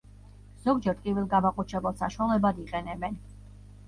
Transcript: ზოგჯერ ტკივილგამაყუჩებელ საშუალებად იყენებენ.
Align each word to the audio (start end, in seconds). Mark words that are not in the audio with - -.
ზოგჯერ 0.61 0.95
ტკივილგამაყუჩებელ 1.01 1.93
საშუალებად 1.99 2.63
იყენებენ. 2.65 3.21